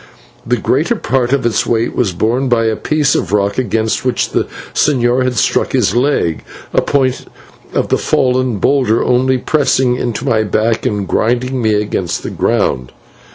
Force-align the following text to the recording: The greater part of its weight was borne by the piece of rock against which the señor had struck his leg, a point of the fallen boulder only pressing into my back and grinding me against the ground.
The 0.47 0.57
greater 0.57 0.95
part 0.95 1.31
of 1.31 1.45
its 1.45 1.67
weight 1.67 1.95
was 1.95 2.11
borne 2.11 2.49
by 2.49 2.65
the 2.65 2.75
piece 2.75 3.13
of 3.13 3.31
rock 3.31 3.59
against 3.59 4.03
which 4.03 4.31
the 4.31 4.47
señor 4.73 5.23
had 5.23 5.35
struck 5.35 5.73
his 5.73 5.95
leg, 5.95 6.43
a 6.73 6.81
point 6.81 7.27
of 7.75 7.89
the 7.89 7.99
fallen 7.99 8.57
boulder 8.57 9.03
only 9.03 9.37
pressing 9.37 9.97
into 9.97 10.25
my 10.25 10.41
back 10.41 10.87
and 10.87 11.07
grinding 11.07 11.61
me 11.61 11.75
against 11.75 12.23
the 12.23 12.31
ground. 12.31 12.93